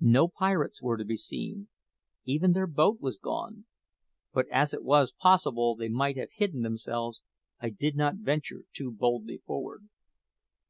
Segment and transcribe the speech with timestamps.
[0.00, 1.68] No pirates were to be seen
[2.24, 3.66] even their boat was gone;
[4.32, 7.20] but as it was possible they might have hidden themselves,
[7.60, 9.86] I did not venture too boldly forward.